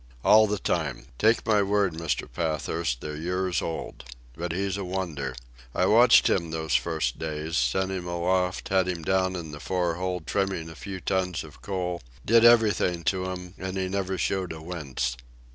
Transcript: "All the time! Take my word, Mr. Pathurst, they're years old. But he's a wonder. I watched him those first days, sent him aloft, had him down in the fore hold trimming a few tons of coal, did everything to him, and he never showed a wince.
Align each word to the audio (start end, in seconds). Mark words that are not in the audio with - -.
"All 0.23 0.47
the 0.47 0.57
time! 0.57 1.05
Take 1.19 1.45
my 1.45 1.61
word, 1.61 1.93
Mr. 1.93 2.27
Pathurst, 2.27 3.01
they're 3.01 3.15
years 3.15 3.61
old. 3.61 4.03
But 4.35 4.51
he's 4.51 4.75
a 4.75 4.83
wonder. 4.83 5.35
I 5.75 5.85
watched 5.85 6.27
him 6.27 6.49
those 6.49 6.73
first 6.73 7.19
days, 7.19 7.55
sent 7.55 7.91
him 7.91 8.07
aloft, 8.07 8.69
had 8.69 8.87
him 8.87 9.03
down 9.03 9.35
in 9.35 9.51
the 9.51 9.59
fore 9.59 9.97
hold 9.97 10.25
trimming 10.25 10.69
a 10.71 10.75
few 10.75 11.01
tons 11.01 11.43
of 11.43 11.61
coal, 11.61 12.01
did 12.25 12.43
everything 12.43 13.03
to 13.13 13.25
him, 13.29 13.53
and 13.59 13.77
he 13.77 13.87
never 13.89 14.17
showed 14.17 14.51
a 14.53 14.59
wince. 14.59 15.17